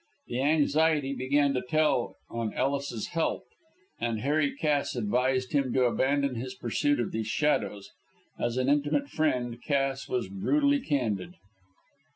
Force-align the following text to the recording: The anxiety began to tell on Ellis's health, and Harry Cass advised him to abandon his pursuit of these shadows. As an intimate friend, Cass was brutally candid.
The 0.29 0.41
anxiety 0.41 1.13
began 1.13 1.53
to 1.53 1.61
tell 1.61 2.15
on 2.27 2.55
Ellis's 2.55 3.09
health, 3.09 3.43
and 3.99 4.21
Harry 4.21 4.55
Cass 4.55 4.95
advised 4.95 5.51
him 5.53 5.71
to 5.73 5.83
abandon 5.83 6.33
his 6.33 6.55
pursuit 6.55 6.99
of 6.99 7.11
these 7.11 7.27
shadows. 7.27 7.91
As 8.39 8.57
an 8.57 8.67
intimate 8.67 9.09
friend, 9.09 9.61
Cass 9.63 10.09
was 10.09 10.27
brutally 10.27 10.79
candid. 10.79 11.35